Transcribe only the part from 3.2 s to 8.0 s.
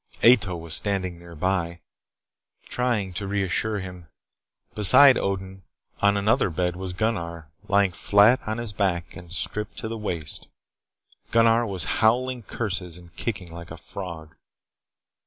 reassure him. Beside Odin on another bed was Gunnar, lying